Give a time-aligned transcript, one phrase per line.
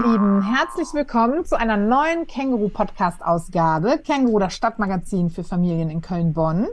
[0.00, 3.98] ihr Lieben, herzlich willkommen zu einer neuen Känguru-Podcast-Ausgabe.
[3.98, 6.68] Känguru, das Stadtmagazin für Familien in Köln-Bonn.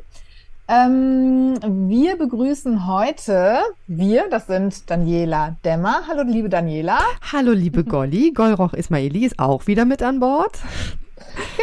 [0.68, 1.58] Ähm,
[1.90, 6.04] wir begrüßen heute, wir, das sind Daniela Dämmer.
[6.08, 7.00] Hallo, liebe Daniela.
[7.34, 8.32] Hallo, liebe Golli.
[8.36, 10.58] Golroch Ismaili ist auch wieder mit an Bord.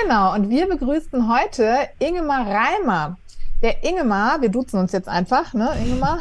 [0.03, 3.17] Genau, und wir begrüßen heute Ingemar Reimer.
[3.63, 6.21] Der Ingemar, wir duzen uns jetzt einfach, ne, Ingemar?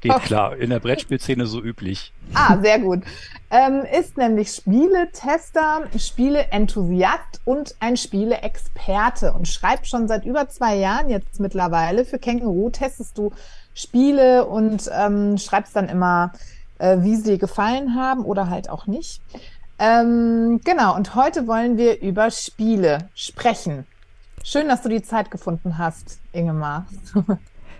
[0.00, 2.12] Geht klar, in der Brettspielszene so üblich.
[2.32, 3.02] Ah, sehr gut.
[3.50, 11.10] Ähm, ist nämlich Spieletester, Spieleenthusiast und ein Spieleexperte und schreibt schon seit über zwei Jahren
[11.10, 13.32] jetzt mittlerweile für Känguru, testest du
[13.74, 16.32] Spiele und ähm, schreibst dann immer,
[16.78, 19.20] äh, wie sie gefallen haben oder halt auch nicht.
[19.78, 23.86] Ähm, genau, und heute wollen wir über Spiele sprechen.
[24.44, 26.86] Schön, dass du die Zeit gefunden hast, Ingemar.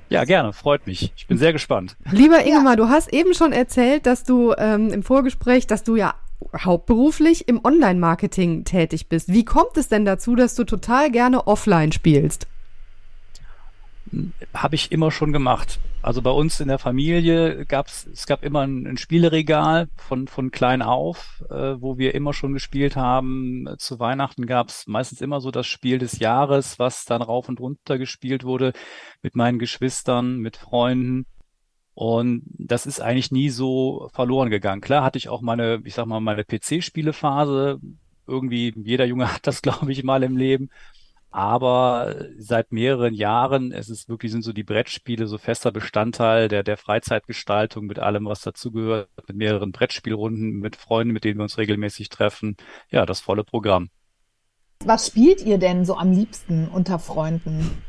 [0.09, 1.11] Ja, gerne, freut mich.
[1.17, 1.97] Ich bin sehr gespannt.
[2.11, 2.77] Lieber Ingemar, ja.
[2.77, 6.15] du hast eben schon erzählt, dass du ähm, im Vorgespräch, dass du ja
[6.55, 9.33] hauptberuflich im Online-Marketing tätig bist.
[9.33, 12.47] Wie kommt es denn dazu, dass du total gerne offline spielst?
[14.55, 15.81] Habe ich immer schon gemacht.
[16.03, 20.51] Also bei uns in der Familie gab's es gab immer ein, ein Spieleregal von von
[20.51, 23.67] klein auf, äh, wo wir immer schon gespielt haben.
[23.79, 27.99] Zu Weihnachten gab's meistens immer so das Spiel des Jahres, was dann rauf und runter
[27.99, 28.73] gespielt wurde
[29.23, 31.27] mit meinen Geschwistern, mit Freunden.
[31.95, 34.81] Und das ist eigentlich nie so verloren gegangen.
[34.81, 37.81] Klar hatte ich auch meine, ich sag mal, meine PC-Spielephase.
[38.27, 40.71] Irgendwie jeder Junge hat das, glaube ich, mal im Leben.
[41.33, 46.63] Aber seit mehreren Jahren, es ist wirklich, sind so die Brettspiele so fester Bestandteil der,
[46.63, 51.57] der Freizeitgestaltung mit allem, was dazugehört, mit mehreren Brettspielrunden, mit Freunden, mit denen wir uns
[51.57, 52.59] regelmäßig treffen.
[52.91, 53.89] Ja, das volle Programm.
[54.85, 57.83] Was spielt ihr denn so am liebsten unter Freunden?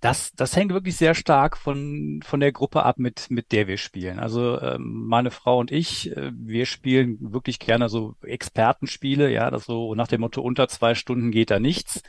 [0.00, 3.78] Das, das hängt wirklich sehr stark von, von der Gruppe ab, mit, mit der wir
[3.78, 4.18] spielen.
[4.18, 9.64] Also ähm, meine Frau und ich, äh, wir spielen wirklich gerne so Expertenspiele, ja, das
[9.64, 12.02] so nach dem Motto, unter zwei Stunden geht da nichts.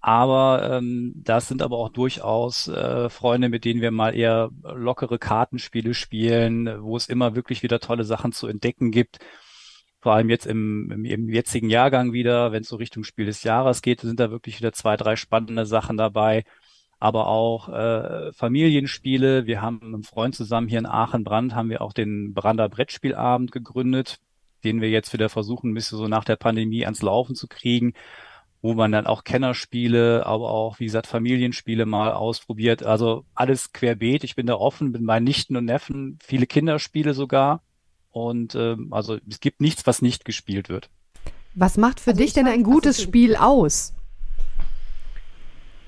[0.00, 5.18] Aber ähm, das sind aber auch durchaus äh, Freunde, mit denen wir mal eher lockere
[5.18, 9.18] Kartenspiele spielen, wo es immer wirklich wieder tolle Sachen zu entdecken gibt.
[10.00, 13.42] Vor allem jetzt im, im, im jetzigen Jahrgang wieder, wenn es so Richtung Spiel des
[13.44, 16.44] Jahres geht, sind da wirklich wieder zwei, drei spannende Sachen dabei.
[16.98, 19.46] Aber auch äh, Familienspiele.
[19.46, 23.52] Wir haben mit einem Freund zusammen hier in Aachen-Brand, haben wir auch den Brander Brettspielabend
[23.52, 24.18] gegründet,
[24.64, 27.94] den wir jetzt wieder versuchen, ein bisschen so nach der Pandemie ans Laufen zu kriegen
[28.62, 32.82] wo man dann auch Kennerspiele, aber auch, wie gesagt, Familienspiele mal ausprobiert.
[32.82, 34.24] Also alles querbeet.
[34.24, 37.62] Ich bin da offen mit meinen Nichten und Neffen, viele Kinderspiele sogar.
[38.10, 40.90] Und ähm, also es gibt nichts, was nicht gespielt wird.
[41.54, 43.94] Was macht für also dich denn ein gutes Spiel aus?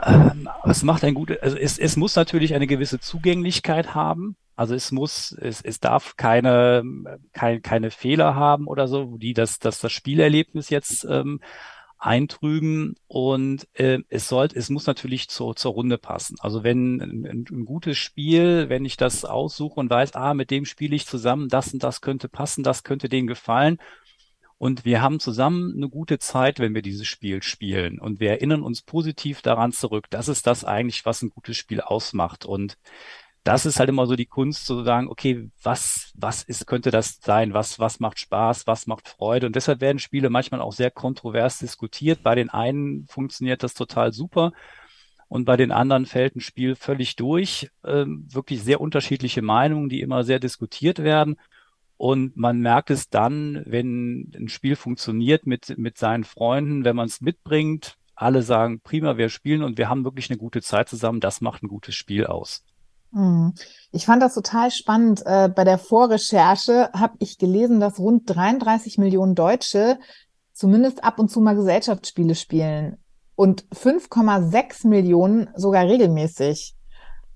[0.03, 4.37] Ähm, was macht ein gutes, also es, es muss natürlich eine gewisse Zugänglichkeit haben.
[4.57, 6.83] Also es muss, es, es darf keine,
[7.33, 11.41] kein, keine Fehler haben oder so, die das, das, das Spielerlebnis jetzt ähm,
[12.03, 16.37] eintrüben und äh, es sollte, es muss natürlich zur, zur Runde passen.
[16.41, 20.65] Also wenn ein, ein, gutes Spiel, wenn ich das aussuche und weiß, ah, mit dem
[20.65, 23.79] spiele ich zusammen, das und das könnte passen, das könnte denen gefallen.
[24.59, 28.01] Und wir haben zusammen eine gute Zeit, wenn wir dieses Spiel spielen.
[28.01, 30.07] Und wir erinnern uns positiv daran zurück.
[30.11, 32.45] Das ist das eigentlich, was ein gutes Spiel ausmacht.
[32.45, 32.79] Und
[33.45, 37.19] das ist halt immer so die Kunst, zu sagen, okay, was, was ist, könnte das
[37.21, 37.55] sein?
[37.55, 38.67] Was, was macht Spaß?
[38.67, 39.47] Was macht Freude?
[39.47, 42.23] Und deshalb werden Spiele manchmal auch sehr kontrovers diskutiert.
[42.23, 44.53] Bei den einen funktioniert das total super.
[45.27, 47.71] Und bei den anderen fällt ein Spiel völlig durch.
[47.85, 51.37] Ähm, wirklich sehr unterschiedliche Meinungen, die immer sehr diskutiert werden.
[51.97, 57.07] Und man merkt es dann, wenn ein Spiel funktioniert mit, mit seinen Freunden, wenn man
[57.07, 61.21] es mitbringt, alle sagen, prima, wir spielen und wir haben wirklich eine gute Zeit zusammen,
[61.21, 62.65] das macht ein gutes Spiel aus.
[63.13, 63.55] Mhm.
[63.93, 65.23] Ich fand das total spannend.
[65.25, 69.99] Äh, bei der Vorrecherche habe ich gelesen, dass rund 33 Millionen Deutsche
[70.53, 72.99] zumindest ab und zu mal Gesellschaftsspiele spielen
[73.35, 76.75] und 5,6 Millionen sogar regelmäßig.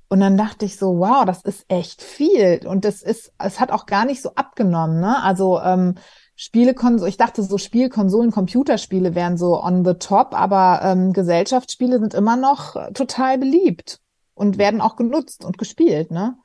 [0.09, 2.61] Und dann dachte ich so, wow, das ist echt viel.
[2.67, 5.23] Und das ist, es hat auch gar nicht so abgenommen, ne?
[5.23, 5.97] Also ähm,
[6.37, 6.75] Spiele,
[7.07, 12.37] ich dachte so Spielkonsolen, Computerspiele wären so on the top, aber ähm, Gesellschaftsspiele sind immer
[12.37, 14.01] noch total beliebt
[14.37, 16.37] und werden auch genutzt und gespielt, ne?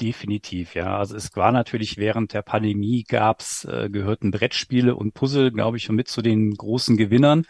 [0.00, 0.98] Definitiv, ja.
[0.98, 5.88] Also es war natürlich während der Pandemie gab's, äh, gehörten Brettspiele und Puzzle, glaube ich,
[5.88, 7.44] mit zu den großen Gewinnern,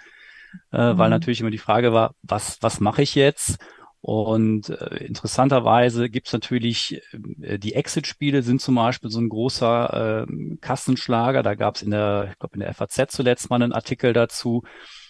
[0.73, 0.99] äh, mhm.
[0.99, 3.59] weil natürlich immer die Frage war, was, was mache ich jetzt?
[4.01, 7.01] Und äh, interessanterweise gibt's natürlich,
[7.43, 11.43] äh, die Exit-Spiele sind zum Beispiel so ein großer äh, Kassenschlager.
[11.43, 14.63] Da gab's in der, ich glaube in der FAZ zuletzt mal einen Artikel dazu,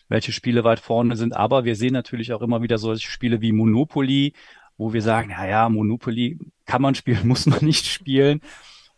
[0.09, 1.35] welche Spiele weit vorne sind.
[1.37, 4.33] Aber wir sehen natürlich auch immer wieder solche Spiele wie Monopoly
[4.77, 8.41] wo wir sagen, ja, ja, Monopoly kann man spielen, muss man nicht spielen.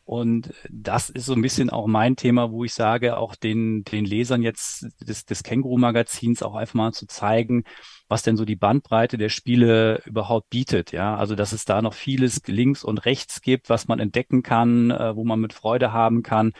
[0.09, 4.07] Und das ist so ein bisschen auch mein Thema, wo ich sage, auch den, den
[4.07, 7.65] Lesern jetzt des, des Känguru-Magazins auch einfach mal zu zeigen,
[8.09, 10.93] was denn so die Bandbreite der Spiele überhaupt bietet.
[10.93, 14.91] Ja, also dass es da noch vieles links und rechts gibt, was man entdecken kann,
[14.91, 16.55] äh, wo man mit Freude haben kann,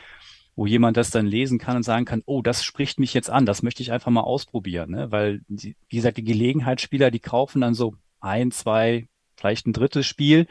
[0.55, 3.47] wo jemand das dann lesen kann und sagen kann, oh, das spricht mich jetzt an,
[3.47, 4.91] das möchte ich einfach mal ausprobieren.
[4.91, 5.11] Ne?
[5.11, 10.47] Weil, wie gesagt, die Gelegenheitsspieler, die kaufen dann so ein, zwei, vielleicht ein drittes Spiel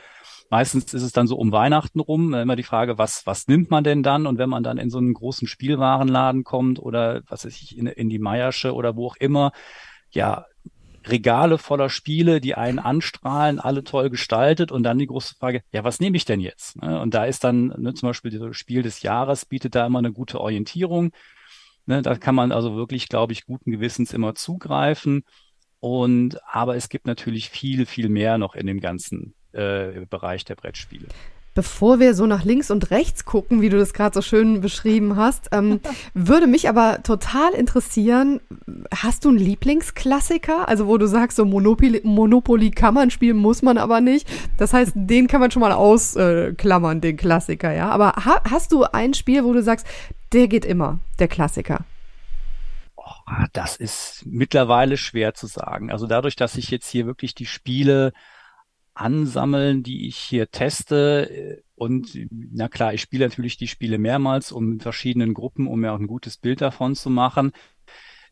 [0.51, 3.85] Meistens ist es dann so um Weihnachten rum, immer die Frage, was, was nimmt man
[3.85, 4.27] denn dann?
[4.27, 7.87] Und wenn man dann in so einen großen Spielwarenladen kommt oder was weiß ich, in,
[7.87, 9.53] in die Meiersche oder wo auch immer,
[10.11, 10.47] ja,
[11.07, 15.85] Regale voller Spiele, die einen anstrahlen, alle toll gestaltet und dann die große Frage, ja,
[15.85, 16.81] was nehme ich denn jetzt?
[16.83, 17.01] Ne?
[17.01, 20.13] Und da ist dann ne, zum Beispiel das Spiel des Jahres bietet da immer eine
[20.13, 21.13] gute Orientierung.
[21.87, 22.03] Ne?
[22.03, 25.23] Da kann man also wirklich, glaube ich, guten Gewissens immer zugreifen.
[25.81, 30.57] Und aber es gibt natürlich viel, viel mehr noch in dem ganzen äh, Bereich der
[30.57, 31.07] Brettspiele.
[31.55, 35.17] Bevor wir so nach links und rechts gucken, wie du das gerade so schön beschrieben
[35.17, 35.81] hast, ähm,
[36.15, 38.41] würde mich aber total interessieren,
[38.95, 40.69] hast du einen Lieblingsklassiker?
[40.69, 44.29] Also wo du sagst, so Monopoly, Monopoly kann man spielen, muss man aber nicht.
[44.57, 47.89] Das heißt, den kann man schon mal ausklammern, den Klassiker, ja.
[47.89, 49.87] Aber ha hast du ein Spiel, wo du sagst,
[50.33, 51.85] der geht immer, der Klassiker?
[53.31, 55.91] Oh, das ist mittlerweile schwer zu sagen.
[55.91, 58.13] Also dadurch, dass ich jetzt hier wirklich die Spiele
[58.95, 61.63] ansammeln, die ich hier teste.
[61.75, 65.93] Und na klar, ich spiele natürlich die Spiele mehrmals, um in verschiedenen Gruppen, um mir
[65.93, 67.53] auch ein gutes Bild davon zu machen.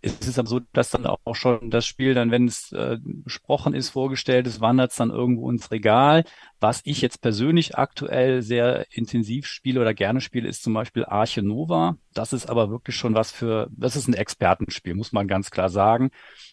[0.03, 3.75] Es ist aber so, dass dann auch schon das Spiel dann, wenn es äh, besprochen
[3.75, 6.25] ist, vorgestellt ist, wandert es dann irgendwo ins Regal.
[6.61, 11.43] Was ich jetzt persönlich aktuell sehr intensiv spiele oder gerne spiele, ist zum Beispiel Arche
[11.43, 11.97] Nova.
[12.15, 15.69] Das ist aber wirklich schon was für, das ist ein Expertenspiel, muss man ganz klar
[15.69, 16.11] sagen.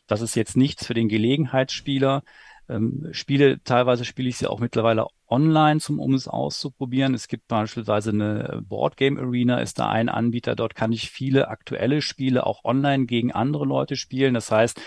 [0.07, 2.23] Das ist jetzt nichts für den Gelegenheitsspieler
[2.69, 7.15] ähm, Spiele, teilweise spiele ich sie auch mittlerweile online, zum, um es auszuprobieren.
[7.15, 10.55] Es gibt beispielsweise eine Boardgame Arena, ist da ein Anbieter.
[10.55, 14.35] Dort kann ich viele aktuelle Spiele auch online gegen andere Leute spielen.
[14.35, 14.79] Das heißt,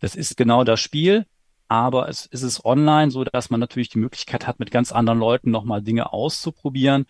[0.00, 1.26] das ist genau das Spiel.
[1.68, 5.18] Aber es, es ist online, so dass man natürlich die Möglichkeit hat, mit ganz anderen
[5.18, 7.06] Leuten nochmal Dinge auszuprobieren.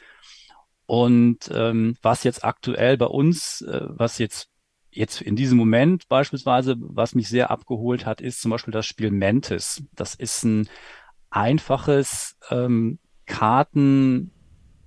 [0.86, 4.48] Und ähm, was jetzt aktuell bei uns, äh, was jetzt
[4.96, 9.10] jetzt in diesem Moment beispielsweise, was mich sehr abgeholt hat, ist zum Beispiel das Spiel
[9.10, 9.82] Mantis.
[9.92, 10.68] Das ist ein
[11.34, 14.30] einfaches ähm, Karten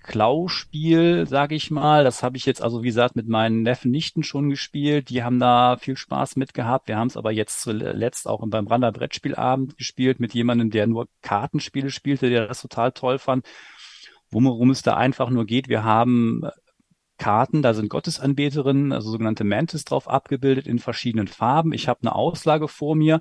[0.03, 2.05] Klauspiel, sage ich mal.
[2.05, 5.09] Das habe ich jetzt also, wie gesagt, mit meinen Neffen Nichten schon gespielt.
[5.09, 6.87] Die haben da viel Spaß mit gehabt.
[6.87, 11.09] Wir haben es aber jetzt zuletzt auch beim Brander Brettspielabend gespielt mit jemandem, der nur
[11.21, 13.45] Kartenspiele spielte, der das total toll fand.
[14.31, 16.43] Worum es da einfach nur geht, wir haben
[17.17, 21.73] Karten, da sind Gottesanbeterinnen, also sogenannte Mantis drauf abgebildet in verschiedenen Farben.
[21.73, 23.19] Ich habe eine Auslage vor mir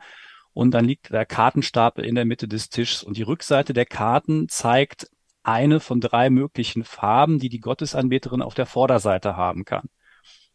[0.56, 4.48] und dann liegt der Kartenstapel in der Mitte des Tisches und die Rückseite der Karten
[4.48, 5.10] zeigt
[5.42, 9.90] eine von drei möglichen Farben, die die Gottesanbeterin auf der Vorderseite haben kann.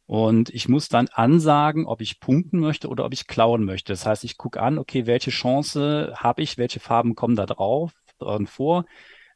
[0.07, 3.93] Und ich muss dann ansagen, ob ich punkten möchte oder ob ich klauen möchte.
[3.93, 7.91] Das heißt, ich gucke an, okay, welche Chance habe ich, welche Farben kommen da drauf
[8.17, 8.85] und vor,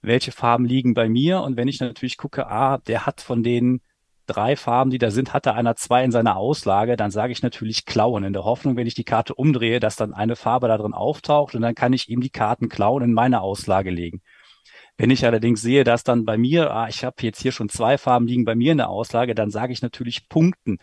[0.01, 1.41] welche Farben liegen bei mir.
[1.41, 3.81] Und wenn ich natürlich gucke, ah, der hat von denen
[4.25, 7.43] drei Farben, die da sind, hat da einer zwei in seiner Auslage, dann sage ich
[7.43, 10.77] natürlich klauen, in der Hoffnung, wenn ich die Karte umdrehe, dass dann eine Farbe da
[10.77, 14.21] drin auftaucht und dann kann ich ihm die Karten klauen in meine Auslage legen.
[14.97, 17.97] Wenn ich allerdings sehe, dass dann bei mir, ah, ich habe jetzt hier schon zwei
[17.97, 20.77] Farben liegen bei mir in der Auslage, dann sage ich natürlich Punkten,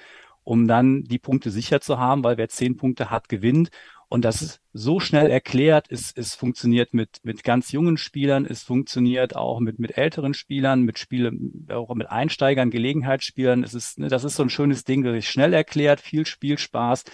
[0.44, 3.70] um dann die Punkte sicher zu haben, weil wer zehn Punkte hat, gewinnt.
[4.12, 5.86] Und das ist so schnell erklärt.
[5.88, 8.44] Es, es funktioniert mit, mit ganz jungen Spielern.
[8.44, 13.64] Es funktioniert auch mit, mit älteren Spielern, mit Spielen, auch mit Einsteigern, Gelegenheitsspielern.
[13.64, 17.04] Es ist, ne, das ist so ein schönes Ding, das ist schnell erklärt, viel Spielspaß.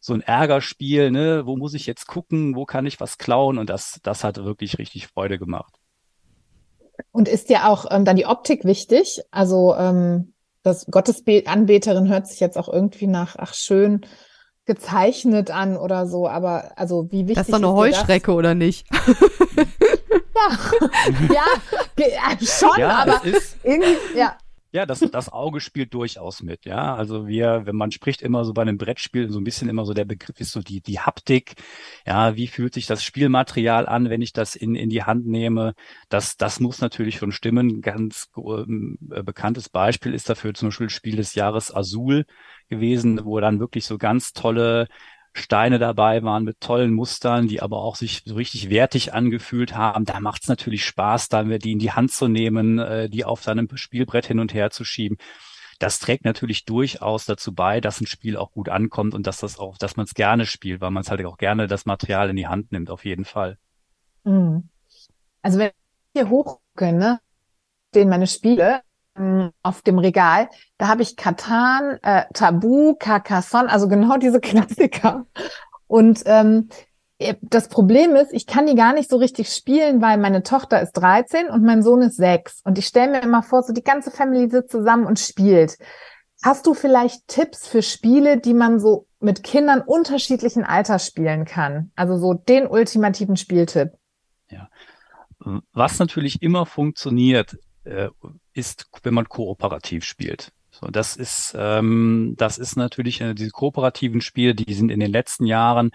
[0.00, 1.44] So ein Ärgerspiel, ne?
[1.44, 2.56] Wo muss ich jetzt gucken?
[2.56, 3.58] Wo kann ich was klauen?
[3.58, 5.74] Und das, das hat wirklich richtig Freude gemacht.
[7.12, 9.20] Und ist dir auch ähm, dann die Optik wichtig?
[9.30, 14.06] Also ähm, das Gottesanbeterin hört sich jetzt auch irgendwie nach, ach schön,
[14.68, 18.86] gezeichnet an oder so, aber also wie wichtig das ist doch eine Heuschrecke oder nicht?
[21.32, 21.44] ja,
[22.06, 23.20] ja, schon, ja, aber
[23.64, 24.36] irgendwie, ja.
[24.70, 26.94] Ja, das, das Auge spielt durchaus mit, ja.
[26.94, 29.94] Also wir, wenn man spricht immer so bei einem Brettspiel, so ein bisschen immer so
[29.94, 31.54] der Begriff ist so die, die Haptik.
[32.06, 35.72] Ja, wie fühlt sich das Spielmaterial an, wenn ich das in, in die Hand nehme?
[36.10, 37.80] Das, das muss natürlich schon stimmen.
[37.80, 42.26] Ganz äh, bekanntes Beispiel ist dafür zum Beispiel Spiel des Jahres Azul
[42.68, 44.86] gewesen, wo dann wirklich so ganz tolle
[45.34, 50.04] Steine dabei waren mit tollen Mustern, die aber auch sich so richtig wertig angefühlt haben.
[50.04, 53.42] Da macht es natürlich Spaß, dann die in die Hand zu nehmen, äh, die auf
[53.42, 55.18] seinem Spielbrett hin und her zu schieben.
[55.78, 59.58] Das trägt natürlich durchaus dazu bei, dass ein Spiel auch gut ankommt und dass das
[59.58, 62.36] auch, dass man es gerne spielt, weil man es halt auch gerne das Material in
[62.36, 63.58] die Hand nimmt, auf jeden Fall.
[64.24, 64.68] Mhm.
[65.40, 65.70] Also wenn
[66.14, 67.20] wir hochgucken, ne,
[67.94, 68.80] den meine Spiele,
[69.62, 70.48] auf dem Regal.
[70.78, 75.26] Da habe ich Katan, äh, Tabu, Carcassonne, also genau diese Klassiker.
[75.86, 76.68] Und ähm,
[77.18, 80.80] äh, das Problem ist, ich kann die gar nicht so richtig spielen, weil meine Tochter
[80.80, 82.62] ist 13 und mein Sohn ist 6.
[82.64, 85.78] Und ich stelle mir immer vor, so die ganze Family sitzt zusammen und spielt.
[86.42, 91.90] Hast du vielleicht Tipps für Spiele, die man so mit Kindern unterschiedlichen Alters spielen kann?
[91.96, 93.90] Also so den ultimativen Spieltipp.
[94.48, 94.68] Ja.
[95.72, 97.56] Was natürlich immer funktioniert,
[97.88, 98.10] äh,
[98.52, 100.52] ist, wenn man kooperativ spielt.
[100.70, 105.10] So, das ist, ähm, das ist natürlich äh, diese kooperativen Spiele, die sind in den
[105.10, 105.90] letzten Jahren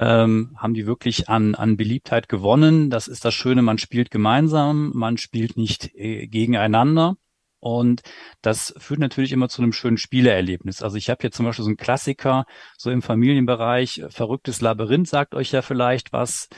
[0.00, 2.90] ähm, haben die wirklich an, an Beliebtheit gewonnen.
[2.90, 7.16] Das ist das Schöne, man spielt gemeinsam, man spielt nicht äh, gegeneinander.
[7.58, 8.00] Und
[8.40, 10.82] das führt natürlich immer zu einem schönen Spieleerlebnis.
[10.82, 12.46] Also ich habe hier zum Beispiel so einen Klassiker,
[12.78, 16.48] so im Familienbereich, Verrücktes Labyrinth sagt euch ja vielleicht was.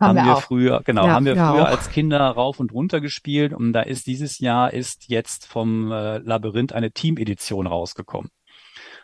[0.00, 1.68] Haben, haben wir, wir früher, genau, ja, haben wir früher auch.
[1.68, 3.52] als Kinder rauf und runter gespielt.
[3.52, 8.30] Und da ist dieses Jahr ist jetzt vom äh, Labyrinth eine Team-Edition rausgekommen.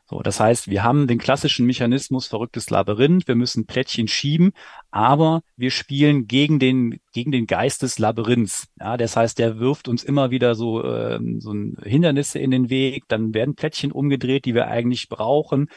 [0.08, 4.52] So, das heißt, wir haben den klassischen Mechanismus verrücktes Labyrinth, wir müssen Plättchen schieben,
[4.92, 8.68] aber wir spielen gegen den gegen den Geist des Labyrinths.
[8.78, 12.70] Ja, das heißt, der wirft uns immer wieder so äh, so ein Hindernisse in den
[12.70, 15.68] Weg, dann werden Plättchen umgedreht, die wir eigentlich brauchen.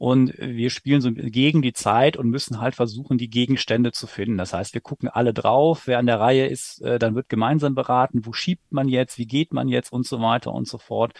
[0.00, 4.38] Und wir spielen so gegen die Zeit und müssen halt versuchen, die Gegenstände zu finden.
[4.38, 7.74] Das heißt, wir gucken alle drauf, wer an der Reihe ist, äh, dann wird gemeinsam
[7.74, 11.12] beraten, wo schiebt man jetzt, wie geht man jetzt und so weiter und so fort.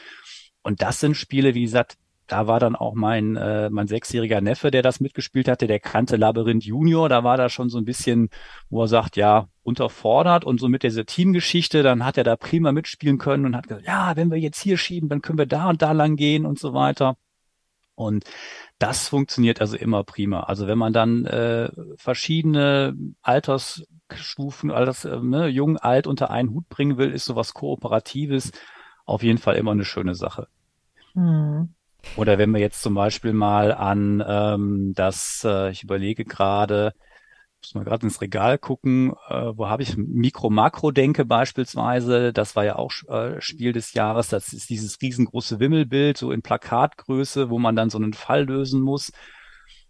[0.62, 4.70] Und das sind Spiele, wie gesagt, da war dann auch mein, äh, mein sechsjähriger Neffe,
[4.70, 7.10] der das mitgespielt hatte, der kannte Labyrinth Junior.
[7.10, 8.30] Da war da schon so ein bisschen,
[8.70, 12.72] wo er sagt, ja, unterfordert und so mit dieser Teamgeschichte, dann hat er da prima
[12.72, 15.68] mitspielen können und hat gesagt, ja, wenn wir jetzt hier schieben, dann können wir da
[15.68, 17.18] und da lang gehen und so weiter.
[18.00, 18.24] Und
[18.78, 20.40] das funktioniert also immer prima.
[20.40, 26.68] Also wenn man dann äh, verschiedene Altersstufen, alles äh, ne, jung, alt unter einen Hut
[26.68, 28.52] bringen will, ist sowas Kooperatives
[29.04, 30.48] auf jeden Fall immer eine schöne Sache.
[31.12, 31.74] Hm.
[32.16, 36.94] Oder wenn wir jetzt zum Beispiel mal an ähm, das, äh, ich überlege gerade,
[37.62, 42.76] muss mal gerade ins Regal gucken, äh, wo habe ich Mikro-Makro-Denke beispielsweise, das war ja
[42.76, 47.76] auch äh, Spiel des Jahres, das ist dieses riesengroße Wimmelbild, so in Plakatgröße, wo man
[47.76, 49.12] dann so einen Fall lösen muss.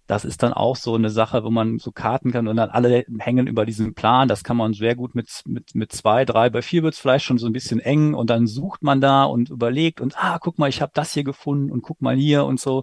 [0.09, 3.05] Das ist dann auch so eine Sache, wo man so Karten kann und dann alle
[3.21, 4.27] hängen über diesem Plan.
[4.27, 7.39] Das kann man sehr gut mit, mit, mit zwei, drei, bei vier wird's vielleicht schon
[7.39, 10.69] so ein bisschen eng und dann sucht man da und überlegt und ah, guck mal,
[10.69, 12.83] ich habe das hier gefunden und guck mal hier und so.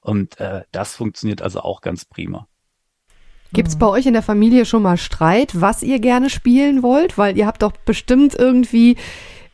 [0.00, 2.48] Und äh, das funktioniert also auch ganz prima.
[3.52, 7.18] Gibt's bei euch in der Familie schon mal Streit, was ihr gerne spielen wollt?
[7.18, 8.96] Weil ihr habt doch bestimmt irgendwie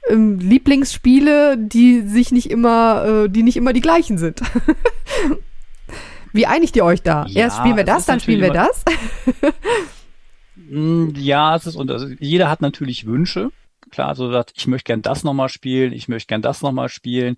[0.08, 4.40] ähm, Lieblingsspiele, die sich nicht immer, äh, die nicht immer die gleichen sind.
[6.32, 7.26] Wie einigt ihr euch da?
[7.26, 8.84] Ja, Erst spielen wir das, dann spielen wir das?
[10.54, 13.50] Hm, ja, es ist und also jeder hat natürlich Wünsche.
[13.90, 17.36] Klar, so sagt, ich möchte gern das nochmal spielen, ich möchte gern das nochmal spielen.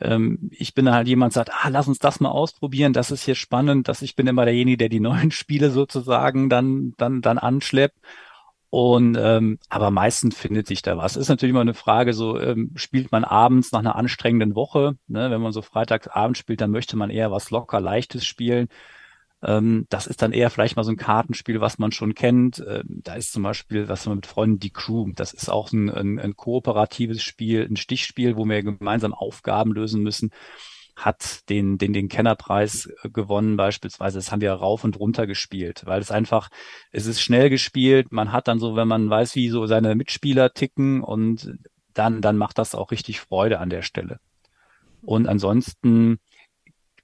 [0.00, 3.34] Ähm, ich bin halt jemand, sagt, ah, lass uns das mal ausprobieren, das ist hier
[3.34, 7.98] spannend, dass ich bin immer derjenige, der die neuen Spiele sozusagen dann, dann, dann anschleppt.
[8.70, 11.16] Und ähm, aber meistens findet sich da was.
[11.16, 15.28] Ist natürlich immer eine Frage, so ähm, spielt man abends nach einer anstrengenden Woche, ne?
[15.30, 18.68] wenn man so Freitagsabend spielt, dann möchte man eher was locker leichtes spielen.
[19.42, 22.62] Ähm, das ist dann eher vielleicht mal so ein Kartenspiel, was man schon kennt.
[22.66, 25.10] Ähm, da ist zum Beispiel, was man mit Freunden die Crew.
[25.14, 30.02] Das ist auch ein, ein, ein kooperatives Spiel, ein Stichspiel, wo wir gemeinsam Aufgaben lösen
[30.02, 30.30] müssen
[31.04, 34.18] hat den, den, den Kennerpreis äh, gewonnen beispielsweise.
[34.18, 36.50] Das haben wir rauf und runter gespielt, weil es einfach,
[36.92, 38.12] es ist schnell gespielt.
[38.12, 41.58] Man hat dann so, wenn man weiß, wie so seine Mitspieler ticken und
[41.94, 44.20] dann, dann macht das auch richtig Freude an der Stelle.
[45.02, 46.18] Und ansonsten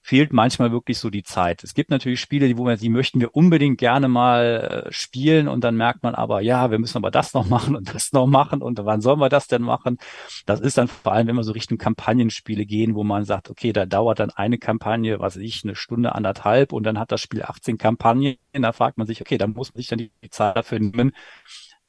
[0.07, 1.65] fehlt manchmal wirklich so die Zeit.
[1.65, 5.49] Es gibt natürlich Spiele, die, wo wir, die möchten wir unbedingt gerne mal äh, spielen
[5.49, 8.29] und dann merkt man aber, ja, wir müssen aber das noch machen und das noch
[8.29, 9.99] machen und wann sollen wir das denn machen?
[10.47, 13.73] Das ist dann vor allem, wenn wir so Richtung Kampagnenspiele gehen, wo man sagt, okay,
[13.73, 17.21] da dauert dann eine Kampagne, was weiß ich, eine Stunde, anderthalb und dann hat das
[17.21, 18.37] Spiel 18 Kampagnen.
[18.53, 21.11] Da fragt man sich, okay, da muss man sich dann die Zeit dafür nehmen.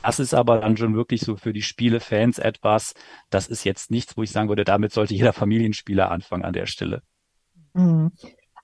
[0.01, 2.95] Das ist aber dann schon wirklich so für die Spielefans etwas,
[3.29, 6.65] das ist jetzt nichts, wo ich sagen würde, damit sollte jeder Familienspieler anfangen an der
[6.65, 7.03] Stelle.
[7.73, 8.11] Mhm.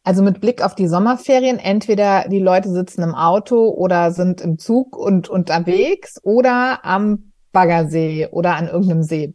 [0.03, 4.59] Also mit Blick auf die Sommerferien, entweder die Leute sitzen im Auto oder sind im
[4.59, 9.33] Zug und unterwegs oder am Baggersee oder an irgendeinem See.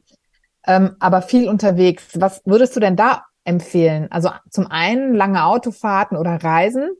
[0.66, 2.20] Ähm, aber viel unterwegs.
[2.20, 4.08] Was würdest du denn da empfehlen?
[4.10, 6.90] Also zum einen lange Autofahrten oder Reisen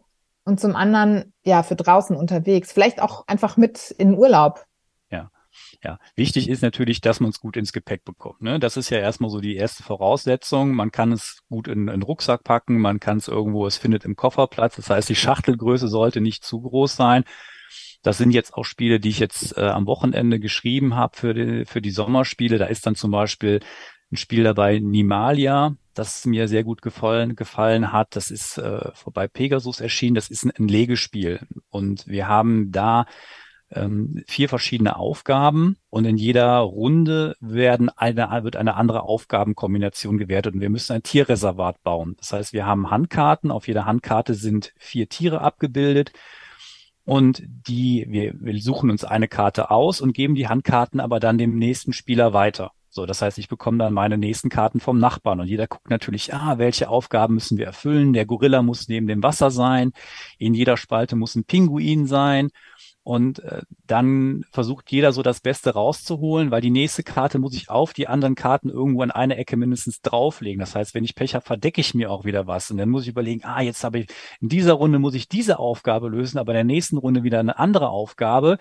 [0.44, 2.72] und zum anderen ja für draußen unterwegs.
[2.72, 4.64] Vielleicht auch einfach mit in Urlaub.
[5.84, 8.42] Ja, wichtig ist natürlich, dass man es gut ins Gepäck bekommt.
[8.42, 8.58] Ne?
[8.58, 10.74] Das ist ja erstmal so die erste Voraussetzung.
[10.74, 14.16] Man kann es gut in, den Rucksack packen, man kann es irgendwo, es findet im
[14.16, 14.74] Koffer Platz.
[14.74, 17.24] Das heißt, die Schachtelgröße sollte nicht zu groß sein.
[18.02, 21.64] Das sind jetzt auch Spiele, die ich jetzt äh, am Wochenende geschrieben habe für die,
[21.64, 22.58] für die Sommerspiele.
[22.58, 23.60] Da ist dann zum Beispiel
[24.10, 28.16] ein Spiel dabei, Nimalia, das mir sehr gut gefallen, gefallen hat.
[28.16, 30.16] Das ist äh, bei Pegasus erschienen.
[30.16, 31.46] Das ist ein, ein Legespiel.
[31.70, 33.06] Und wir haben da
[33.70, 40.54] ähm, vier verschiedene Aufgaben und in jeder Runde werden eine, wird eine andere Aufgabenkombination gewertet
[40.54, 42.16] und wir müssen ein Tierreservat bauen.
[42.18, 43.50] Das heißt, wir haben Handkarten.
[43.50, 46.12] Auf jeder Handkarte sind vier Tiere abgebildet.
[47.04, 51.38] Und die, wir, wir suchen uns eine Karte aus und geben die Handkarten aber dann
[51.38, 52.72] dem nächsten Spieler weiter.
[52.90, 56.34] So, das heißt, ich bekomme dann meine nächsten Karten vom Nachbarn und jeder guckt natürlich,
[56.34, 58.12] ah, welche Aufgaben müssen wir erfüllen?
[58.12, 59.92] Der Gorilla muss neben dem Wasser sein,
[60.38, 62.50] in jeder Spalte muss ein Pinguin sein
[63.08, 67.70] und äh, dann versucht jeder so das Beste rauszuholen, weil die nächste Karte muss ich
[67.70, 70.60] auf die anderen Karten irgendwo in eine Ecke mindestens drauflegen.
[70.60, 72.70] Das heißt, wenn ich Pech habe, verdecke ich mir auch wieder was.
[72.70, 74.08] Und dann muss ich überlegen, ah, jetzt habe ich,
[74.42, 77.58] in dieser Runde muss ich diese Aufgabe lösen, aber in der nächsten Runde wieder eine
[77.58, 78.58] andere Aufgabe.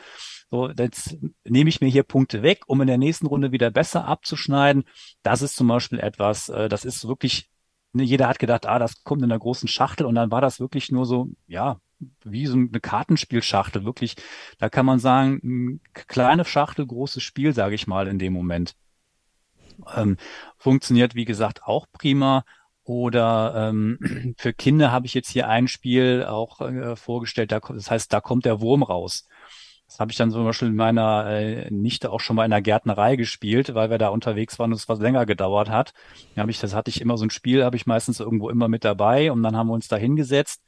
[0.49, 4.05] So, jetzt nehme ich mir hier Punkte weg, um in der nächsten Runde wieder besser
[4.05, 4.85] abzuschneiden.
[5.23, 7.49] Das ist zum Beispiel etwas, äh, das ist wirklich
[7.91, 10.61] ne, jeder hat gedacht, ah, das kommt in einer großen Schachtel und dann war das
[10.61, 11.81] wirklich nur so, ja,
[12.23, 14.15] wie so eine Kartenspielschachtel, wirklich,
[14.59, 18.75] da kann man sagen, kleine Schachtel, großes Spiel, sage ich mal, in dem Moment.
[19.95, 20.17] Ähm,
[20.57, 22.43] funktioniert, wie gesagt, auch prima.
[22.83, 27.91] Oder ähm, für Kinder habe ich jetzt hier ein Spiel auch äh, vorgestellt, da, das
[27.91, 29.27] heißt, da kommt der Wurm raus.
[29.87, 32.61] Das habe ich dann zum Beispiel in meiner äh, Nichte auch schon mal in der
[32.61, 35.93] Gärtnerei gespielt, weil wir da unterwegs waren und es was länger gedauert hat.
[36.35, 38.67] Da habe ich, das hatte ich immer so ein Spiel, habe ich meistens irgendwo immer
[38.67, 40.61] mit dabei und dann haben wir uns da hingesetzt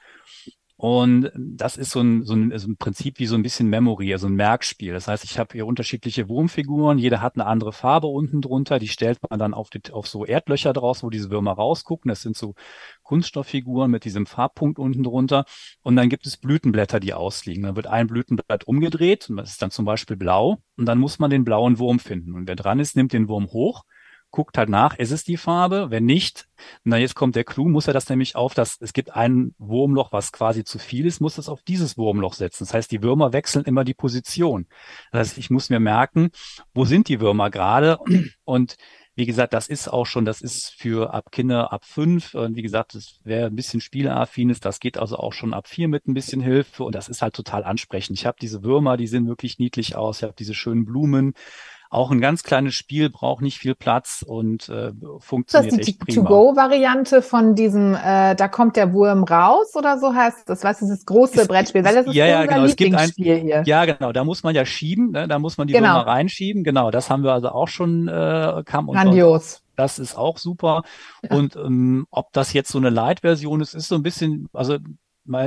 [0.82, 4.14] und das ist so ein, so ein, so ein Prinzip wie so ein bisschen Memory,
[4.14, 4.94] also ein Merkspiel.
[4.94, 8.88] Das heißt, ich habe hier unterschiedliche Wurmfiguren, jeder hat eine andere Farbe unten drunter, die
[8.88, 12.08] stellt man dann auf, die, auf so Erdlöcher draus, wo diese Würmer rausgucken.
[12.08, 12.56] Das sind so
[13.04, 15.44] Kunststofffiguren mit diesem Farbpunkt unten drunter.
[15.82, 17.64] Und dann gibt es Blütenblätter, die ausliegen.
[17.64, 21.20] Dann wird ein Blütenblatt umgedreht, und das ist dann zum Beispiel blau, und dann muss
[21.20, 22.34] man den blauen Wurm finden.
[22.36, 23.84] Und wer dran ist, nimmt den Wurm hoch
[24.32, 25.88] guckt halt nach, ist es die Farbe?
[25.90, 26.48] Wenn nicht,
[26.84, 30.12] na jetzt kommt der Clou, muss er das nämlich auf das, es gibt ein Wurmloch,
[30.12, 32.66] was quasi zu viel ist, muss das auf dieses Wurmloch setzen.
[32.66, 34.68] Das heißt, die Würmer wechseln immer die Position.
[35.12, 36.30] Das heißt, ich muss mir merken,
[36.74, 37.98] wo sind die Würmer gerade?
[38.44, 38.78] Und
[39.20, 42.36] wie gesagt, das ist auch schon, das ist für ab Kinder ab fünf.
[42.36, 44.62] Und wie gesagt, das wäre ein bisschen spielaffines.
[44.62, 46.86] Das geht also auch schon ab vier mit ein bisschen Hilfe.
[46.86, 48.18] Und das ist halt total ansprechend.
[48.18, 50.20] Ich habe diese Würmer, die sehen wirklich niedlich aus.
[50.20, 51.34] Ich habe diese schönen Blumen.
[51.92, 56.06] Auch ein ganz kleines Spiel braucht nicht viel Platz und äh, funktioniert das echt prima.
[56.08, 60.82] die To-Go-Variante von diesem, äh, da kommt der Wurm raus oder so heißt das, weißt
[60.82, 62.64] du, dieses große es, Brettspiel, weil das ist ja, ja, genau.
[62.66, 63.64] es gibt ein, hier.
[63.66, 65.28] Ja, genau, da muss man ja schieben, ne?
[65.28, 65.96] da muss man die genau.
[65.96, 69.64] Würmer reinschieben, genau, das haben wir also auch schon, äh, kam und Grandios.
[69.76, 70.84] Das ist auch super.
[71.24, 71.36] Ja.
[71.38, 74.78] Und ähm, ob das jetzt so eine Light-Version ist, ist so ein bisschen, also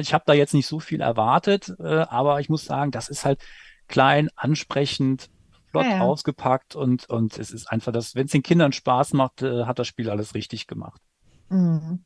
[0.00, 3.24] ich habe da jetzt nicht so viel erwartet, äh, aber ich muss sagen, das ist
[3.24, 3.40] halt
[3.86, 5.28] klein, ansprechend,
[5.72, 6.00] flott ja, ja.
[6.02, 9.78] ausgepackt und, und es ist einfach das, wenn es den Kindern Spaß macht, äh, hat
[9.78, 11.00] das Spiel alles richtig gemacht.
[11.48, 12.04] Mhm.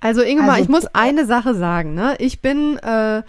[0.00, 2.16] Also Ingemar, also, ich muss eine Sache sagen, ne?
[2.18, 3.22] Ich bin äh,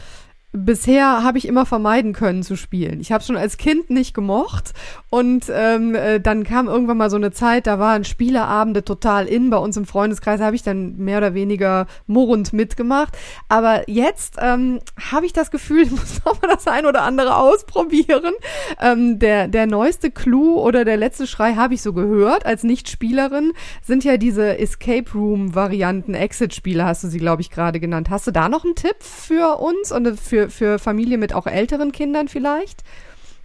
[0.53, 2.99] bisher habe ich immer vermeiden können zu spielen.
[2.99, 4.73] Ich habe schon als Kind nicht gemocht
[5.09, 9.49] und ähm, äh, dann kam irgendwann mal so eine Zeit, da waren Spieleabende total in.
[9.49, 13.17] Bei uns im Freundeskreis habe ich dann mehr oder weniger murrend mitgemacht.
[13.47, 14.79] Aber jetzt ähm,
[15.11, 18.33] habe ich das Gefühl, ich muss noch mal das ein oder andere ausprobieren.
[18.79, 23.53] Ähm, der, der neueste Clou oder der letzte Schrei habe ich so gehört als Nicht-Spielerin,
[23.81, 28.09] sind ja diese Escape Room-Varianten, Exit-Spiele hast du sie, glaube ich, gerade genannt.
[28.09, 31.47] Hast du da noch einen Tipp für uns und für für, für Familien mit auch
[31.47, 32.83] älteren Kindern vielleicht?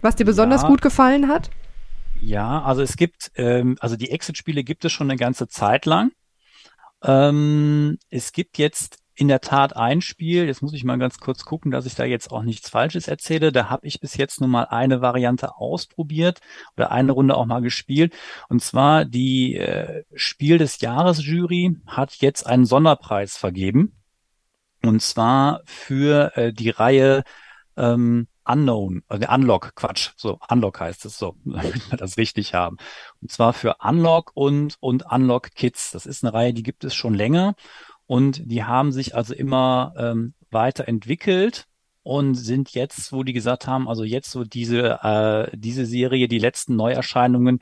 [0.01, 0.67] Was dir besonders ja.
[0.67, 1.49] gut gefallen hat?
[2.21, 6.11] Ja, also es gibt, ähm, also die Exit-Spiele gibt es schon eine ganze Zeit lang.
[7.03, 11.43] Ähm, es gibt jetzt in der Tat ein Spiel, jetzt muss ich mal ganz kurz
[11.43, 13.51] gucken, dass ich da jetzt auch nichts Falsches erzähle.
[13.51, 16.39] Da habe ich bis jetzt nur mal eine Variante ausprobiert
[16.75, 18.13] oder eine Runde auch mal gespielt.
[18.47, 23.96] Und zwar die äh, Spiel des Jahres Jury hat jetzt einen Sonderpreis vergeben.
[24.83, 27.23] Und zwar für äh, die Reihe
[27.75, 32.77] ähm, Unknown, äh, Unlock, Quatsch, so Unlock heißt es so, damit wir das richtig haben.
[33.21, 35.91] Und zwar für Unlock und und Unlock Kids.
[35.91, 37.55] Das ist eine Reihe, die gibt es schon länger
[38.05, 41.67] und die haben sich also immer ähm, weiterentwickelt
[42.03, 46.39] und sind jetzt, wo die gesagt haben, also jetzt so diese äh, diese Serie, die
[46.39, 47.59] letzten Neuerscheinungen,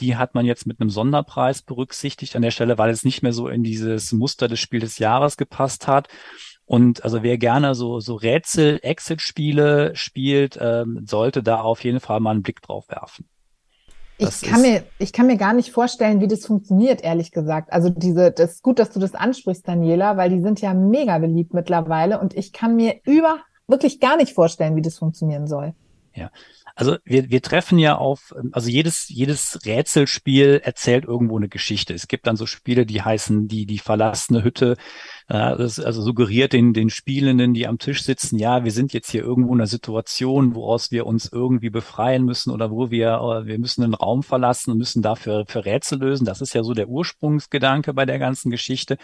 [0.00, 3.32] die hat man jetzt mit einem Sonderpreis berücksichtigt an der Stelle, weil es nicht mehr
[3.32, 6.08] so in dieses Muster des Spiel des Jahres gepasst hat.
[6.64, 12.32] Und also wer gerne so, so Rätsel-Exit-Spiele spielt, ähm, sollte da auf jeden Fall mal
[12.32, 13.26] einen Blick drauf werfen.
[14.18, 17.72] ich kann mir, ich kann mir gar nicht vorstellen, wie das funktioniert, ehrlich gesagt.
[17.72, 21.18] Also diese, das ist gut, dass du das ansprichst, Daniela, weil die sind ja mega
[21.18, 25.74] beliebt mittlerweile und ich kann mir über, wirklich gar nicht vorstellen, wie das funktionieren soll.
[26.18, 26.30] Ja.
[26.74, 31.92] Also wir, wir treffen ja auf, also jedes, jedes Rätselspiel erzählt irgendwo eine Geschichte.
[31.92, 34.76] Es gibt dann so Spiele, die heißen die, die verlassene Hütte.
[35.26, 39.22] Das also suggeriert den, den Spielenden, die am Tisch sitzen, ja, wir sind jetzt hier
[39.22, 43.58] irgendwo in einer Situation, woraus wir uns irgendwie befreien müssen oder wo wir, äh, wir
[43.58, 46.24] müssen einen Raum verlassen und müssen dafür für Rätsel lösen.
[46.24, 48.98] Das ist ja so der Ursprungsgedanke bei der ganzen Geschichte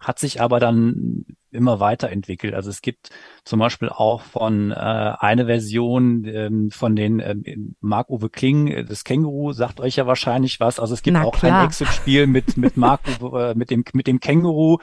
[0.00, 2.54] hat sich aber dann immer weiterentwickelt.
[2.54, 3.10] Also es gibt
[3.44, 9.04] zum Beispiel auch von äh, eine Version ähm, von den ähm, Marc-Uwe Kling, äh, das
[9.04, 10.80] Känguru, sagt euch ja wahrscheinlich was.
[10.80, 11.60] Also es gibt Na, auch klar.
[11.60, 13.00] ein Exit-Spiel mit, mit Marc
[13.34, 14.78] äh, mit dem, mit dem Känguru,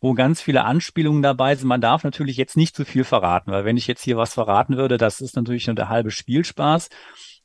[0.00, 1.68] wo ganz viele Anspielungen dabei sind.
[1.68, 4.76] Man darf natürlich jetzt nicht zu viel verraten, weil wenn ich jetzt hier was verraten
[4.76, 6.88] würde, das ist natürlich nur der halbe Spielspaß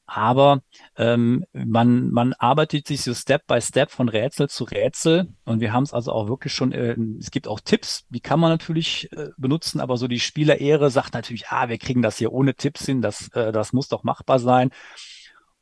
[0.07, 0.61] aber
[0.97, 5.33] ähm, man, man arbeitet sich so Step by Step von Rätsel zu Rätsel.
[5.45, 8.39] Und wir haben es also auch wirklich schon, äh, es gibt auch Tipps, die kann
[8.39, 12.31] man natürlich äh, benutzen, aber so die Spielerehre sagt natürlich, ah, wir kriegen das hier
[12.31, 14.71] ohne Tipps hin, das, äh, das muss doch machbar sein.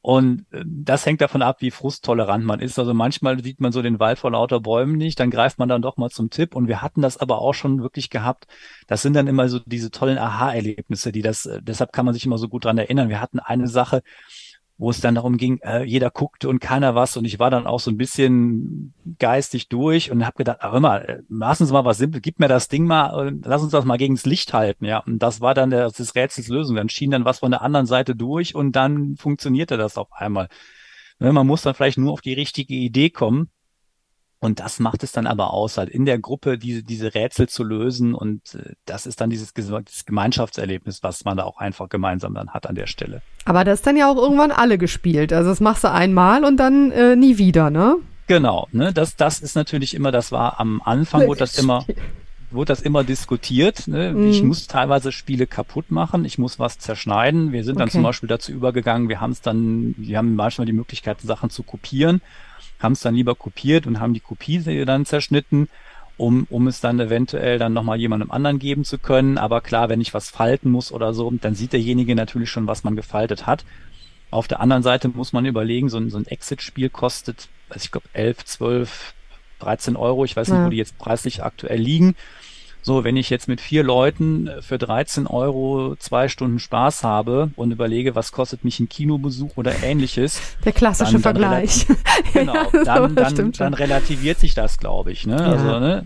[0.04, 2.78] Und äh, das hängt davon ab, wie frusttolerant man ist.
[2.78, 5.82] Also manchmal sieht man so den Wald vor lauter Bäumen nicht, dann greift man dann
[5.82, 6.56] doch mal zum Tipp.
[6.56, 8.46] Und wir hatten das aber auch schon wirklich gehabt.
[8.86, 12.26] Das sind dann immer so diese tollen Aha-Erlebnisse, die das, äh, deshalb kann man sich
[12.26, 13.08] immer so gut dran erinnern.
[13.08, 14.04] Wir hatten eine Sache,
[14.78, 17.68] wo es dann darum ging, äh, jeder guckte und keiner was und ich war dann
[17.68, 21.86] auch so ein bisschen geistig durch und habe gedacht, ach immer, äh, lass uns mal
[21.86, 24.86] was simpel, gib mir das Ding mal lass uns das mal gegen das Licht halten,
[24.86, 25.00] ja.
[25.00, 26.76] Und das war dann der, das Rätsels Lösung.
[26.76, 30.48] Dann schien dann was von der anderen Seite durch und dann funktionierte das auf einmal.
[31.20, 33.50] Ne, man muss dann vielleicht nur auf die richtige Idee kommen
[34.43, 37.63] und das macht es dann aber aus, halt in der Gruppe diese, diese Rätsel zu
[37.63, 38.13] lösen.
[38.13, 42.49] Und äh, das ist dann dieses, dieses Gemeinschaftserlebnis, was man da auch einfach gemeinsam dann
[42.49, 43.21] hat an der Stelle.
[43.45, 45.32] Aber das ist dann ja auch irgendwann alle gespielt.
[45.32, 47.95] Also das machst du einmal und dann äh, nie wieder, ne?
[48.27, 48.91] Genau, ne?
[48.91, 51.86] Das, das ist natürlich immer, das war am Anfang, wurde das immer,
[52.51, 53.88] wurde das immer diskutiert.
[53.88, 54.12] Ne?
[54.12, 54.29] Mm.
[54.29, 57.53] Ich muss teilweise Spiele kaputt machen, ich muss was zerschneiden.
[57.53, 60.73] Wir sind dann zum Beispiel dazu übergegangen, wir haben es dann, wir haben manchmal die
[60.73, 62.21] Möglichkeit, Sachen zu kopieren
[62.84, 65.69] haben es dann lieber kopiert und haben die Kopie dann zerschnitten,
[66.17, 69.38] um, um es dann eventuell dann nochmal jemandem anderen geben zu können.
[69.38, 72.84] Aber klar, wenn ich was falten muss oder so, dann sieht derjenige natürlich schon, was
[72.84, 73.65] man gefaltet hat.
[74.30, 77.91] Auf der anderen Seite muss man überlegen, so ein, so ein Exit-Spiel kostet, also ich
[77.91, 79.13] glaube, 11, 12,
[79.60, 80.26] 13 Euro.
[80.26, 80.65] Ich weiß nicht, ja.
[80.65, 82.15] wo die jetzt preislich aktuell liegen.
[82.84, 87.50] So, wenn ich jetzt mit vier Leuten äh, für 13 Euro zwei Stunden Spaß habe
[87.56, 90.39] und überlege, was kostet mich ein Kinobesuch oder ähnliches.
[90.65, 91.88] Der klassische dann, dann Vergleich.
[92.34, 95.26] genau, dann, dann, dann relativiert sich das, glaube ich.
[95.26, 95.38] Ne?
[95.38, 95.52] Ja.
[95.52, 96.04] Also, ne?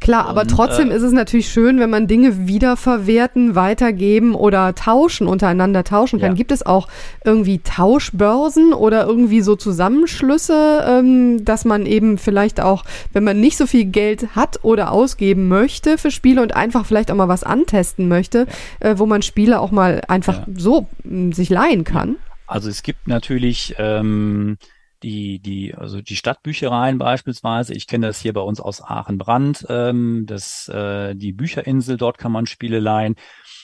[0.00, 4.74] Klar, aber und, trotzdem äh, ist es natürlich schön, wenn man Dinge wiederverwerten, weitergeben oder
[4.74, 6.32] tauschen, untereinander tauschen kann.
[6.32, 6.36] Ja.
[6.36, 6.88] Gibt es auch
[7.24, 13.56] irgendwie Tauschbörsen oder irgendwie so Zusammenschlüsse, ähm, dass man eben vielleicht auch, wenn man nicht
[13.56, 17.44] so viel Geld hat oder ausgeben möchte für Spiele und einfach vielleicht auch mal was
[17.44, 18.46] antesten möchte,
[18.82, 18.90] ja.
[18.90, 20.46] äh, wo man Spiele auch mal einfach ja.
[20.56, 22.16] so mh, sich leihen kann?
[22.46, 24.56] Also es gibt natürlich ähm,
[25.02, 27.74] die, die, also die Stadtbüchereien beispielsweise.
[27.74, 32.32] Ich kenne das hier bei uns aus Aachen-Brand, ähm, das, äh, die Bücherinsel, dort kann
[32.32, 33.16] man Spiele leihen.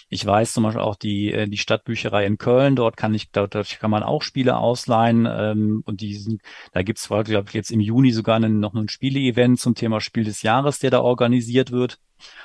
[0.08, 3.52] Ich weiß zum Beispiel auch die, äh, die Stadtbücherei in Köln, dort kann ich, dort,
[3.80, 5.26] kann man auch Spiele ausleihen.
[5.28, 6.42] Ähm, und die sind,
[6.72, 10.24] da gibt's, glaube ich, jetzt im Juni sogar einen, noch ein Spiele-Event zum Thema Spiel
[10.24, 11.98] des Jahres, der da organisiert wird,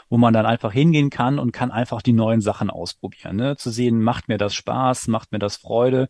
[0.09, 3.35] wo man dann einfach hingehen kann und kann einfach die neuen Sachen ausprobieren.
[3.35, 3.57] Ne?
[3.57, 6.09] Zu sehen, macht mir das Spaß, macht mir das Freude.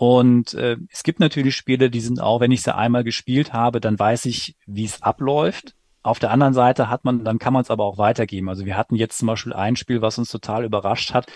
[0.00, 3.80] Und äh, es gibt natürlich Spiele, die sind auch, wenn ich sie einmal gespielt habe,
[3.80, 5.74] dann weiß ich, wie es abläuft.
[6.04, 8.48] Auf der anderen Seite hat man, dann kann man es aber auch weitergeben.
[8.48, 11.26] Also wir hatten jetzt zum Beispiel ein Spiel, was uns total überrascht hat.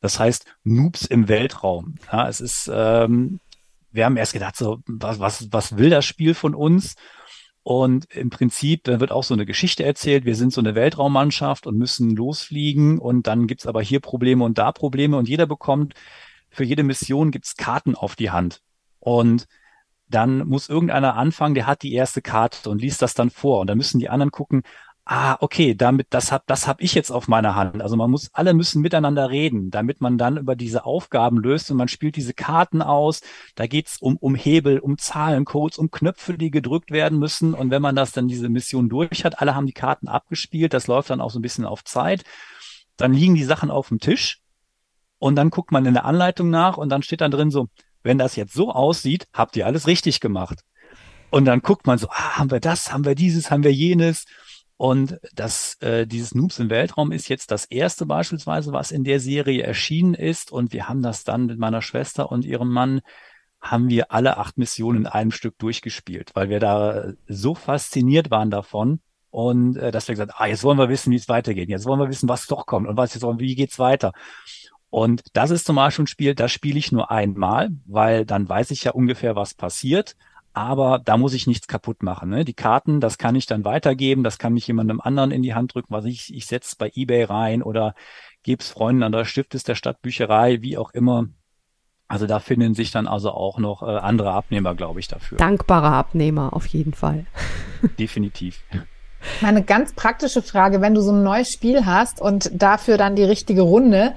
[0.00, 1.94] Das heißt Noobs im Weltraum.
[2.10, 3.38] Ja, es ist, ähm,
[3.92, 6.96] wir haben erst gedacht, so, was, was, was will das Spiel von uns?
[7.62, 10.24] Und im Prinzip, da wird auch so eine Geschichte erzählt.
[10.24, 14.58] Wir sind so eine Weltraummannschaft und müssen losfliegen und dann gibt's aber hier Probleme und
[14.58, 15.94] da Probleme und jeder bekommt
[16.58, 18.62] für jede Mission gibt's Karten auf die Hand.
[18.98, 19.46] Und
[20.08, 23.60] dann muss irgendeiner anfangen, der hat die erste Karte und liest das dann vor.
[23.60, 24.64] Und dann müssen die anderen gucken,
[25.04, 27.80] ah, okay, damit, das hab, das hab ich jetzt auf meiner Hand.
[27.80, 31.76] Also man muss, alle müssen miteinander reden, damit man dann über diese Aufgaben löst und
[31.76, 33.20] man spielt diese Karten aus.
[33.54, 37.54] Da geht's um, um Hebel, um Zahlencodes, um Knöpfe, die gedrückt werden müssen.
[37.54, 40.88] Und wenn man das dann diese Mission durch hat, alle haben die Karten abgespielt, das
[40.88, 42.24] läuft dann auch so ein bisschen auf Zeit.
[42.96, 44.42] Dann liegen die Sachen auf dem Tisch
[45.18, 47.68] und dann guckt man in der Anleitung nach und dann steht dann drin so,
[48.02, 50.60] wenn das jetzt so aussieht, habt ihr alles richtig gemacht.
[51.30, 54.24] Und dann guckt man so, ah, haben wir das, haben wir dieses, haben wir jenes.
[54.76, 59.18] Und das, äh, dieses Noobs im Weltraum ist jetzt das erste beispielsweise, was in der
[59.18, 60.52] Serie erschienen ist.
[60.52, 63.00] Und wir haben das dann mit meiner Schwester und ihrem Mann,
[63.60, 68.50] haben wir alle acht Missionen in einem Stück durchgespielt, weil wir da so fasziniert waren
[68.50, 69.00] davon.
[69.30, 71.68] Und äh, dass wir gesagt, ah, jetzt wollen wir wissen, wie es weitergeht.
[71.68, 74.12] Jetzt wollen wir wissen, was doch kommt und was jetzt, wie geht's weiter.
[74.90, 78.70] Und das ist zum Beispiel ein Spiel, das spiele ich nur einmal, weil dann weiß
[78.70, 80.16] ich ja ungefähr, was passiert.
[80.54, 82.30] Aber da muss ich nichts kaputt machen.
[82.30, 82.44] Ne?
[82.44, 85.74] Die Karten, das kann ich dann weitergeben, das kann mich jemandem anderen in die Hand
[85.74, 87.94] drücken, was ich, ich setze bei eBay rein oder
[88.42, 91.26] gebe es Freunden an der Stiftes der Stadtbücherei, wie auch immer.
[92.08, 95.36] Also da finden sich dann also auch noch äh, andere Abnehmer, glaube ich, dafür.
[95.36, 97.26] Dankbare Abnehmer auf jeden Fall.
[97.98, 98.64] Definitiv.
[99.42, 103.24] Meine ganz praktische Frage, wenn du so ein neues Spiel hast und dafür dann die
[103.24, 104.14] richtige Runde,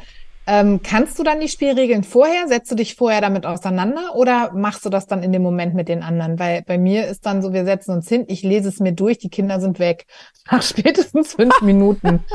[0.52, 2.50] ähm, kannst du dann die Spielregeln vorher?
[2.50, 5.88] Setzt du dich vorher damit auseinander oder machst du das dann in dem Moment mit
[5.88, 6.40] den anderen?
[6.40, 9.18] Weil bei mir ist dann so, wir setzen uns hin, ich lese es mir durch,
[9.18, 10.08] die Kinder sind weg.
[10.52, 12.26] Nach spätestens fünf Minuten.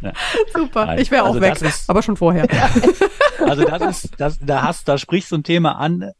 [0.00, 0.12] Ja.
[0.52, 0.98] Super, Nein.
[0.98, 2.48] ich wäre auch also weg, ist, aber schon vorher.
[3.38, 6.10] Also das ist, das, da hast, da sprichst du ein Thema an.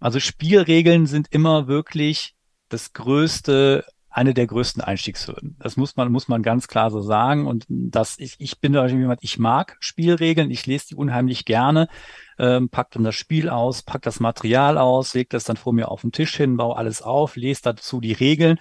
[0.00, 2.34] Also Spielregeln sind immer wirklich
[2.70, 3.84] das größte
[4.18, 5.54] eine der größten Einstiegshürden.
[5.60, 7.46] Das muss man, muss man ganz klar so sagen.
[7.46, 11.88] Und das, ich, ich bin da jemand, ich mag Spielregeln, ich lese die unheimlich gerne,
[12.36, 15.88] ähm, pack dann das Spiel aus, pack das Material aus, leg das dann vor mir
[15.88, 18.58] auf den Tisch hin, baue alles auf, lese dazu die Regeln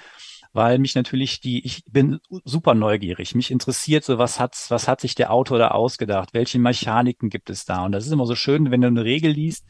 [0.53, 3.35] weil mich natürlich die, ich bin super neugierig.
[3.35, 6.33] Mich interessiert so, was hat, was hat sich der Autor da ausgedacht?
[6.33, 7.85] Welche Mechaniken gibt es da?
[7.85, 9.65] Und das ist immer so schön, wenn du eine Regel liest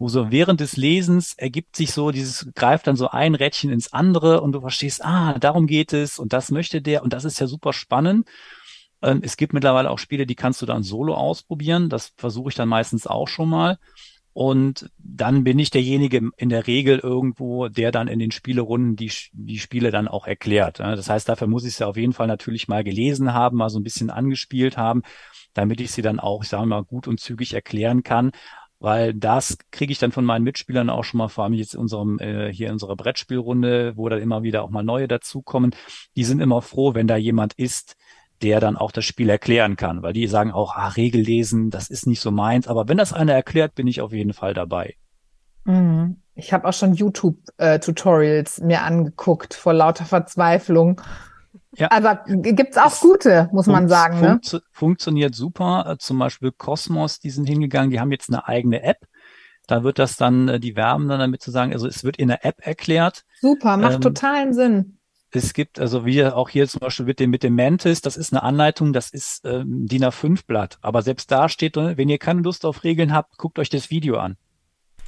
[0.00, 3.92] wo so während des Lesens ergibt sich so dieses, greift dann so ein Rädchen ins
[3.92, 7.38] andere und du verstehst, ah, darum geht es und das möchte der und das ist
[7.38, 8.26] ja super spannend.
[9.02, 11.90] Ähm, es gibt mittlerweile auch Spiele, die kannst du dann solo ausprobieren.
[11.90, 13.78] Das versuche ich dann meistens auch schon mal.
[14.32, 19.12] Und dann bin ich derjenige in der Regel irgendwo, der dann in den Spielerunden die,
[19.32, 20.78] die Spiele dann auch erklärt.
[20.78, 23.80] Das heißt, dafür muss ich sie auf jeden Fall natürlich mal gelesen haben, mal so
[23.80, 25.02] ein bisschen angespielt haben,
[25.52, 28.30] damit ich sie dann auch, ich sage mal, gut und zügig erklären kann
[28.80, 31.80] weil das kriege ich dann von meinen Mitspielern auch schon mal, vor allem jetzt in
[31.80, 35.74] unserem, äh, hier in unserer Brettspielrunde, wo dann immer wieder auch mal neue dazukommen.
[36.16, 37.96] Die sind immer froh, wenn da jemand ist,
[38.42, 41.90] der dann auch das Spiel erklären kann, weil die sagen auch, ah, Regel lesen, das
[41.90, 44.94] ist nicht so meins, aber wenn das einer erklärt, bin ich auf jeden Fall dabei.
[45.64, 46.16] Mhm.
[46.34, 51.00] Ich habe auch schon YouTube-Tutorials äh, mir angeguckt vor lauter Verzweiflung
[51.76, 51.88] ja.
[51.88, 54.20] Also gibt's auch es gute, muss man sagen.
[54.20, 54.28] Ne?
[54.28, 55.84] Funktio funktioniert super.
[55.86, 59.06] Äh, zum Beispiel Cosmos, die sind hingegangen, die haben jetzt eine eigene App.
[59.66, 62.28] Da wird das dann, äh, die werben dann damit zu sagen, also es wird in
[62.28, 63.24] der App erklärt.
[63.40, 64.98] Super, macht ähm, totalen Sinn.
[65.32, 68.32] Es gibt, also wie auch hier zum Beispiel mit dem, mit dem Mantis, das ist
[68.32, 70.78] eine Anleitung, das ist ähm, DIN A5-Blatt.
[70.82, 74.16] Aber selbst da steht, wenn ihr keine Lust auf Regeln habt, guckt euch das Video
[74.16, 74.36] an.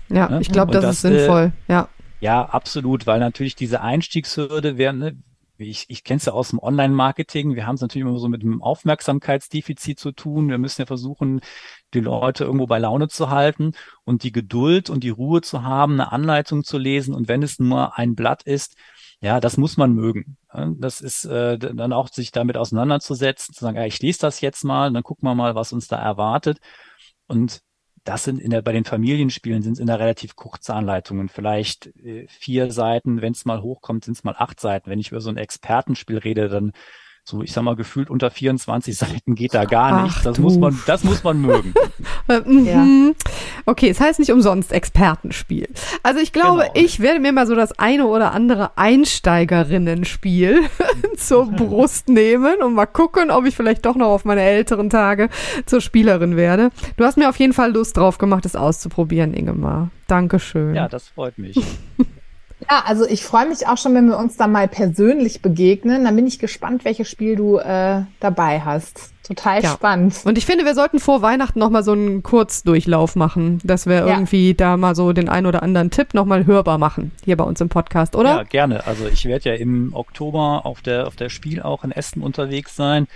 [0.08, 0.40] Ja, ne?
[0.40, 1.88] ich glaube, das, das, ist sinnvoll, äh, ja.
[2.20, 5.16] Ja, absolut, weil natürlich diese Einstiegshürde wäre, ne,
[5.58, 7.54] ich, ich kenne es ja aus dem Online-Marketing.
[7.54, 10.48] Wir haben es natürlich immer so mit einem Aufmerksamkeitsdefizit zu tun.
[10.48, 11.40] Wir müssen ja versuchen,
[11.94, 13.72] die Leute irgendwo bei Laune zu halten
[14.04, 17.14] und die Geduld und die Ruhe zu haben, eine Anleitung zu lesen.
[17.14, 18.76] Und wenn es nur ein Blatt ist,
[19.22, 20.36] ja, das muss man mögen.
[20.78, 24.64] Das ist äh, dann auch sich damit auseinanderzusetzen, zu sagen, ja, ich lese das jetzt
[24.64, 26.58] mal, dann gucken wir mal, was uns da erwartet.
[27.28, 27.62] Und
[28.02, 31.86] das sind in der, bei den Familienspielen sind es in der relativ kurze Anleitungen, vielleicht
[31.98, 34.90] äh, vier Seiten, wenn es mal hochkommt, sind es mal acht Seiten.
[34.90, 36.72] Wenn ich über so ein Expertenspiel rede, dann
[37.24, 40.22] so, ich sag mal, gefühlt unter 24 Seiten geht da gar nichts.
[40.22, 41.74] Das muss man, das muss man mögen.
[42.44, 42.66] mhm.
[42.66, 42.84] ja.
[43.66, 45.68] Okay, es heißt nicht umsonst Expertenspiel.
[46.02, 46.72] Also ich glaube, genau.
[46.74, 50.60] ich werde mir mal so das eine oder andere Einsteigerinnenspiel
[51.16, 55.28] zur Brust nehmen und mal gucken, ob ich vielleicht doch noch auf meine älteren Tage
[55.66, 56.70] zur Spielerin werde.
[56.96, 59.90] Du hast mir auf jeden Fall Lust drauf gemacht, es auszuprobieren, Ingemar.
[60.06, 60.74] Dankeschön.
[60.74, 61.56] Ja, das freut mich.
[62.70, 66.04] Ja, also ich freue mich auch schon, wenn wir uns da mal persönlich begegnen.
[66.04, 69.12] Dann bin ich gespannt, welches Spiel du äh, dabei hast.
[69.22, 69.70] Total ja.
[69.70, 70.20] spannend.
[70.24, 73.96] Und ich finde, wir sollten vor Weihnachten noch mal so einen Kurzdurchlauf machen, dass wir
[73.96, 74.06] ja.
[74.06, 77.44] irgendwie da mal so den ein oder anderen Tipp noch mal hörbar machen hier bei
[77.44, 78.36] uns im Podcast, oder?
[78.36, 78.86] Ja, gerne.
[78.86, 82.74] Also ich werde ja im Oktober auf der auf der Spiel auch in Essen unterwegs
[82.74, 83.06] sein.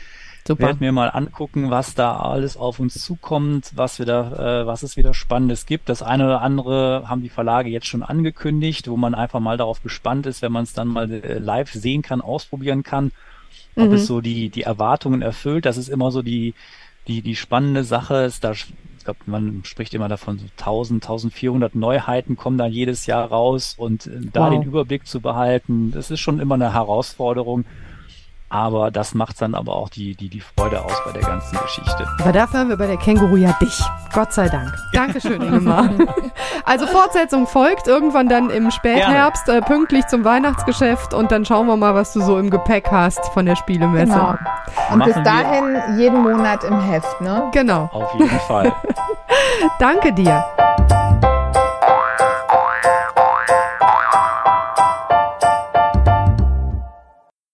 [0.47, 0.67] Super.
[0.67, 4.85] Werd mir mal angucken, was da alles auf uns zukommt, was wir da, äh, was
[4.85, 5.89] es wieder Spannendes gibt.
[5.89, 9.83] Das eine oder andere haben die Verlage jetzt schon angekündigt, wo man einfach mal darauf
[9.83, 13.11] gespannt ist, wenn man es dann mal äh, live sehen kann, ausprobieren kann,
[13.75, 13.95] ob mhm.
[13.95, 15.67] es so die die Erwartungen erfüllt.
[15.67, 16.55] Das ist immer so die
[17.09, 18.25] die die spannende Sache.
[18.25, 18.67] Ist da ich
[19.07, 24.07] glaube, man spricht immer davon, so 1000, 1400 Neuheiten kommen da jedes Jahr raus und
[24.07, 24.51] äh, da wow.
[24.51, 27.65] den Überblick zu behalten, das ist schon immer eine Herausforderung.
[28.57, 32.09] Aber das macht dann aber auch die, die, die Freude aus bei der ganzen Geschichte.
[32.19, 33.79] Aber dafür haben wir bei der Känguru ja dich.
[34.15, 34.73] Gott sei Dank.
[34.95, 35.91] Dankeschön, Ingemar.
[36.65, 41.77] also Fortsetzung folgt irgendwann dann im Spätherbst, äh, pünktlich zum Weihnachtsgeschäft und dann schauen wir
[41.77, 44.15] mal, was du so im Gepäck hast von der Spielemesse.
[44.15, 44.37] Genau.
[44.91, 47.51] Und Machen bis dahin jeden Monat im Heft, ne?
[47.53, 47.91] Genau.
[47.93, 48.73] Auf jeden Fall.
[49.79, 50.43] Danke dir.